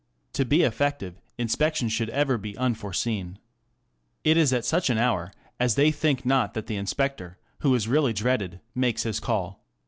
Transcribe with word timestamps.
To 0.33 0.45
be 0.45 0.63
effective, 0.63 1.21
inspection 1.37 1.87
should 1.87 2.09
ever 2.09 2.39
be 2.39 2.57
unforeseen. 2.57 3.37
It 4.23 4.35
is 4.35 4.51
at 4.51 4.65
such 4.65 4.89
an 4.89 4.97
hour 4.97 5.31
as 5.59 5.75
they 5.75 5.91
think 5.91 6.25
not 6.25 6.55
that 6.55 6.65
the 6.65 6.75
inspector, 6.75 7.37
who 7.59 7.75
is 7.75 7.87
really 7.87 8.13
dreaded, 8.13 8.61
makes 8.73 9.03
his 9.03 9.19
call. 9.19 9.63